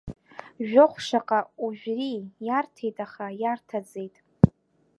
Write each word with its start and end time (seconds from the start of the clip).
Жәохә 0.67 0.99
шаҟа 1.05 1.39
ужәри, 1.65 2.15
иарҭеит, 2.45 2.97
аха 3.05 3.25
иарҭаӡеит. 3.41 4.15